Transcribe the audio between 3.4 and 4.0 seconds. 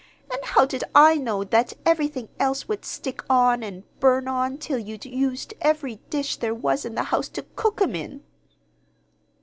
and